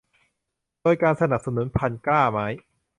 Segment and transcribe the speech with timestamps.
[0.81, 2.47] โดยการสนับสนุน่พันธุ์กล้าไม้